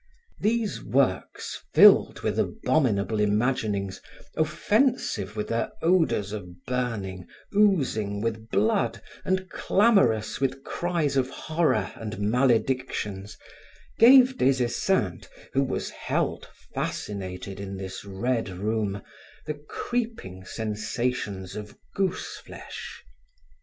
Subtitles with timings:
[0.39, 4.01] These works filled with abominable imaginings,
[4.35, 11.91] offensive with their odors of burning, oozing with blood and clamorous with cries of horror
[11.93, 13.37] and maledictions,
[13.99, 19.03] gave Des Esseintes, who was held fascinated in this red room,
[19.45, 23.03] the creeping sensations of goose flesh.